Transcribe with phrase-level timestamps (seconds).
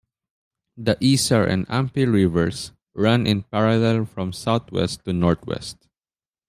[0.77, 5.87] The Isar and Amper rivers run in parallel from southwest to northeast.